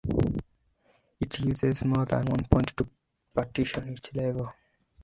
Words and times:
It 1.19 1.39
uses 1.41 1.85
more 1.85 2.05
than 2.07 2.25
one 2.25 2.43
point 2.45 2.75
to 2.77 2.89
partition 3.35 3.93
each 3.93 4.11
level. 4.15 4.51